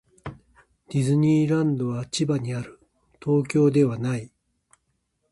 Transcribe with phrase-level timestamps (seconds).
[0.89, 2.79] ディズニーランドは千葉にある。
[3.23, 4.31] 東京ではない。